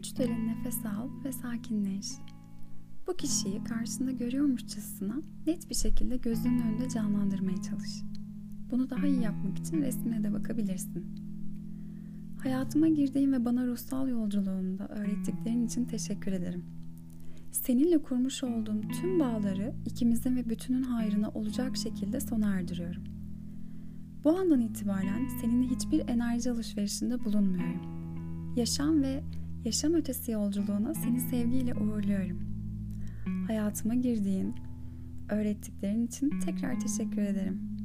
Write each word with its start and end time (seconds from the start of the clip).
Üç 0.00 0.18
derin 0.18 0.48
nefes 0.48 0.86
al 0.86 1.08
ve 1.24 1.32
sakinleş. 1.32 2.06
Bu 3.06 3.16
kişiyi 3.16 3.64
karşında 3.64 4.10
görüyormuşçasına 4.10 5.14
net 5.46 5.70
bir 5.70 5.74
şekilde 5.74 6.16
gözünün 6.16 6.60
önünde 6.60 6.88
canlandırmaya 6.88 7.62
çalış. 7.62 8.02
Bunu 8.70 8.90
daha 8.90 9.06
iyi 9.06 9.22
yapmak 9.22 9.58
için 9.58 9.82
resmine 9.82 10.24
de 10.24 10.32
bakabilirsin. 10.32 11.06
Hayatıma 12.42 12.88
girdiğin 12.88 13.32
ve 13.32 13.44
bana 13.44 13.66
ruhsal 13.66 14.08
yolculuğumda 14.08 14.88
öğrettiklerin 14.88 15.66
için 15.66 15.84
teşekkür 15.84 16.32
ederim. 16.32 16.64
Seninle 17.52 17.98
kurmuş 17.98 18.44
olduğum 18.44 18.80
tüm 19.00 19.20
bağları 19.20 19.74
ikimizin 19.86 20.36
ve 20.36 20.48
bütünün 20.48 20.82
hayrına 20.82 21.28
olacak 21.28 21.76
şekilde 21.76 22.20
sona 22.20 22.54
erdiriyorum. 22.54 23.02
Bu 24.24 24.38
andan 24.38 24.60
itibaren 24.60 25.28
seninle 25.40 25.66
hiçbir 25.66 26.08
enerji 26.08 26.50
alışverişinde 26.50 27.24
bulunmuyorum. 27.24 28.00
Yaşam 28.56 29.02
ve 29.02 29.22
yaşam 29.64 29.94
ötesi 29.94 30.32
yolculuğuna 30.32 30.94
seni 30.94 31.20
sevgiyle 31.20 31.74
uğurluyorum. 31.74 32.40
Hayatıma 33.46 33.94
girdiğin, 33.94 34.54
öğrettiklerin 35.28 36.06
için 36.06 36.40
tekrar 36.40 36.80
teşekkür 36.80 37.22
ederim. 37.22 37.79